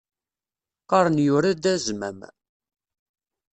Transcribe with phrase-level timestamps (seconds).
[0.83, 2.19] Qqaren yura d azmam.